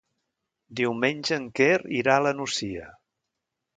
Diumenge 0.79 1.37
en 1.41 1.45
Quer 1.59 1.77
irà 1.99 2.17
a 2.21 2.25
la 2.29 2.33
Nucia. 2.39 2.89